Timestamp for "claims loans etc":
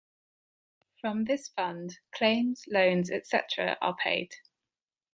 2.11-3.77